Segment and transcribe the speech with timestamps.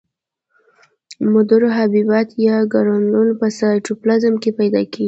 [1.33, 4.99] مدور حبیبات یا ګرنولونه په سایتوپلازم کې پیدا کیږي.